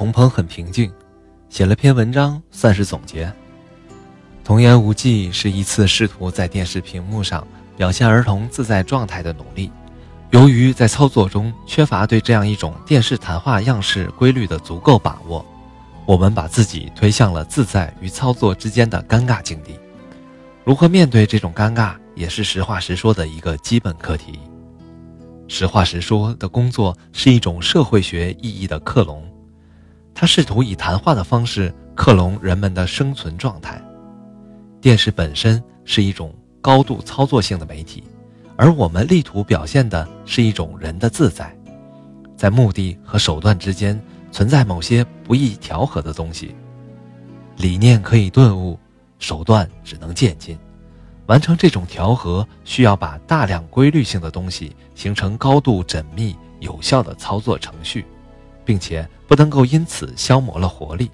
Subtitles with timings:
[0.00, 0.90] 从鹏很平静，
[1.50, 3.30] 写了篇文章算是总结。
[4.42, 9.70] 童言无忌是一次试图在电视屏幕上表现儿童自在状态的努力。
[10.30, 15.44] 由于在操作中缺乏对这样一种电视谈话样式规律的足够把握，
[16.06, 19.78] 我们把自己推向了自在与操作之间的尴尬境地。
[20.64, 24.38] 如何面对这种尴尬，也是实话实说的一个基本课题。
[25.46, 29.22] 实话实说的工作是一种社会学意义的克隆，
[30.20, 33.80] 他试图以谈话的方式克隆人们的生存状态。
[34.78, 38.04] 电视本身是一种高度操作性的媒体。
[38.54, 41.56] 而我们力图表现的是一种人的自在，
[42.36, 43.98] 在目的和手段之间
[44.30, 46.54] 存在某些不易调和的东西。
[47.56, 48.78] 理念可以顿悟，
[49.18, 50.54] 手段只能渐进。
[51.28, 58.04] 完成这种调和，需要把大量规律性的东西形成高度缜密、有效的操作程序，
[58.70, 61.10] 并且不能够因此消磨了活力。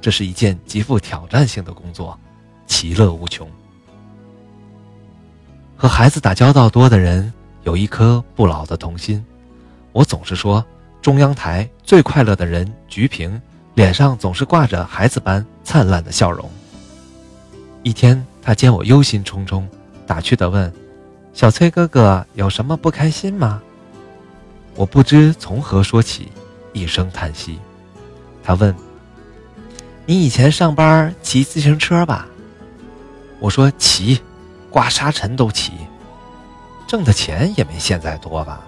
[0.00, 2.18] 这是一件极富挑战性的工作，
[2.66, 3.48] 其乐无穷。
[5.76, 9.24] 和孩子打交道多的人有一颗不老的童心。
[9.92, 10.64] 我总是说，
[11.00, 13.40] 中央台最快乐的人菊萍，
[13.74, 16.50] 脸上总是挂着孩子般灿烂的笑容。
[17.84, 19.62] 一天，他见我忧心忡忡，
[20.04, 20.72] 打趣地问
[21.32, 23.62] ：“小崔哥哥有什么不开心吗？”
[24.74, 26.32] 我不知从何说起，
[26.72, 27.58] 一声叹息。
[28.42, 28.74] 他问
[30.06, 32.26] ：“你以前上班骑自行车吧？”
[33.40, 34.20] 我说：“骑。”
[34.72, 35.72] 刮沙尘都骑，
[36.86, 38.62] 挣的钱也没现在多吧？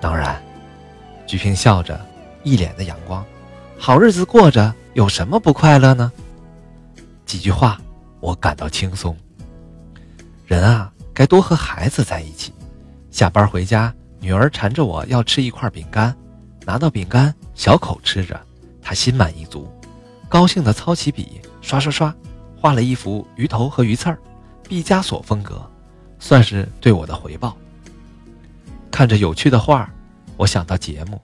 [0.00, 0.40] 当然，
[1.26, 2.00] 菊萍笑着，
[2.44, 3.26] 一脸的阳光。
[3.76, 6.12] 好日子过着，有什么不快乐呢？
[7.24, 7.80] 几句话，
[8.20, 9.16] 我感到轻松。
[10.44, 12.52] 人啊，该多和孩子在一起。
[13.10, 16.16] 下班回家，女儿缠着我要吃一块饼干，
[16.66, 18.38] 拿到饼干，小口吃着，
[18.82, 19.70] 他心满意足，
[20.28, 22.12] 高兴地操起笔，刷刷刷，
[22.60, 24.18] 画了一幅鱼头和鱼刺儿。
[24.68, 25.64] 毕加索风格，
[26.18, 27.56] 算是对我的回报。
[28.90, 29.88] 看着有趣的画，
[30.36, 31.20] 我想到节目。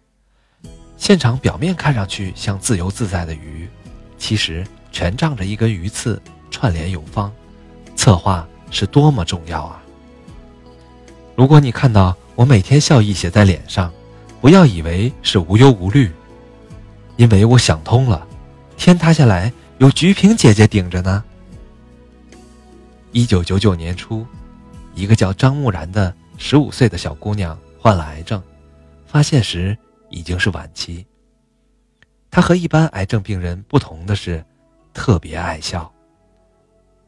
[0.96, 3.68] 现场表面看上去像自由自在的鱼，
[4.16, 7.32] 其实全仗着一根鱼刺串联有方。
[7.96, 9.82] 策划是多么重要啊！
[11.34, 13.92] 如果你看到我每天笑意写在脸上，
[14.42, 16.10] 不要以为是无忧无虑，
[17.16, 18.26] 因为我想通了，
[18.76, 21.22] 天塌下来有菊萍姐姐顶着呢。
[23.12, 24.26] 一九九九年初，
[24.96, 28.42] 一个叫张木然的十五岁的小姑娘患了癌症，
[29.06, 29.78] 发现时
[30.10, 31.06] 已经是晚期。
[32.28, 34.44] 她和一般癌症病人不同的是，
[34.92, 35.88] 特别爱笑。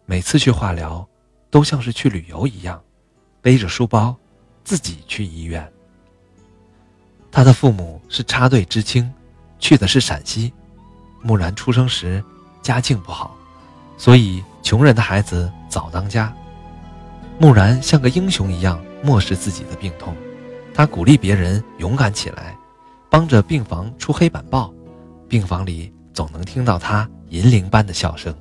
[0.07, 1.05] 每次去化疗，
[1.51, 2.81] 都像是去旅游一样，
[3.43, 4.15] 背着书包，
[4.63, 5.69] 自己去医院。
[7.35, 9.13] 他的父母是插队知青，
[9.59, 10.53] 去的是陕西。
[11.21, 12.23] 木然出生时
[12.63, 13.37] 家境不好，
[13.99, 14.43] 所以。
[14.65, 16.35] 穷人的孩子早当家，
[17.39, 20.17] 木然像个英雄一样漠视自己的病痛，
[20.73, 22.57] 他鼓励别人勇敢起来，
[23.11, 24.73] 帮着病房出黑板报，
[25.29, 28.35] 病房里总能听到他银铃般的笑声。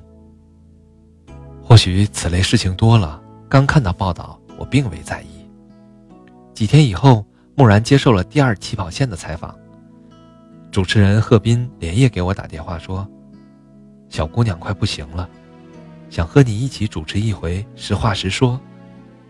[1.62, 5.46] 或许此类事情多了，刚看到报道，我并未在意。
[6.54, 7.22] 几天以后，
[7.56, 9.54] 木然接受了第二起跑线的采访，
[10.72, 13.08] 主持人贺斌连夜给我打电话说
[14.10, 15.28] ：“小姑娘快不行了。”
[16.10, 18.60] 想和你一起主持一回，实话实说，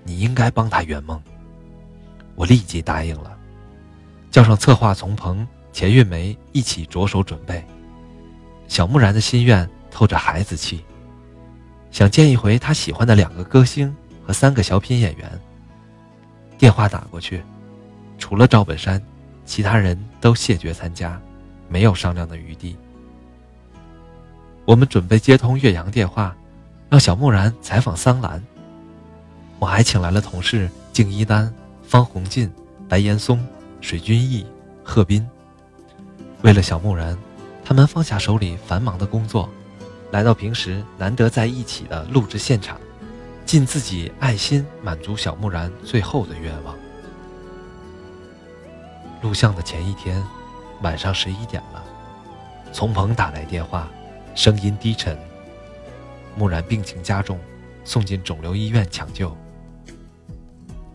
[0.05, 1.23] 你应该帮她圆梦。
[2.35, 3.39] 我立即答应了，
[4.31, 7.65] 叫上策划从鹏、钱月梅一起着手准备。
[8.69, 10.83] 小木然的心愿透着孩子气，
[11.91, 13.95] 想见一回他喜欢的两个歌星
[14.27, 15.41] 和三个小品演员。
[16.59, 17.43] 电话打过去，
[18.25, 18.99] 除了赵本山，
[19.45, 21.21] 其他人都谢绝参加，
[21.69, 22.75] 没有商量的余地。
[24.65, 26.35] 我们准备接通岳阳电话。
[26.89, 28.43] 让小木然采访桑兰。
[29.59, 31.53] 我还请来了同事敬一丹、
[31.83, 32.51] 方鸿进、
[32.89, 33.47] 白岩松、
[33.83, 34.47] 水均益、
[34.83, 35.29] 贺斌。
[36.41, 37.15] 为了小木然，
[37.63, 39.51] 他们放下手里繁忙的工作，
[40.13, 42.81] 来到平时难得在一起的录制现场，
[43.45, 46.75] 尽自己爱心满足小木然最后的愿望。
[49.25, 50.23] 录像的前一天，
[50.83, 51.83] 晚上十一点了，
[52.75, 53.89] 从鹏打来电话，
[54.35, 55.19] 声音低沉。
[56.37, 57.41] 木然病情加重，
[57.87, 59.35] 送进肿瘤医院抢救。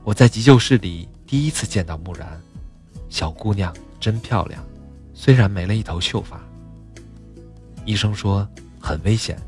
[0.04, 2.40] 我在急救室里第一次见到木然，
[3.10, 4.64] 小姑娘真漂亮，
[5.16, 6.40] 虽然没了一头秀发。
[7.84, 8.48] 医生说
[8.80, 9.42] 很危险，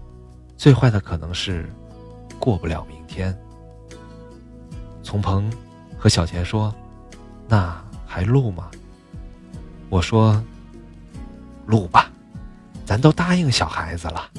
[0.57, 1.69] 最坏的可能是
[2.39, 3.37] 过不了明天。
[5.03, 5.53] 从鹏
[5.99, 6.73] 和小钱说
[7.47, 7.79] ：“那
[8.11, 8.69] 还录吗？”
[9.89, 10.43] 我说
[11.65, 12.11] ：“录吧，
[12.85, 14.29] 咱都答应小孩子了。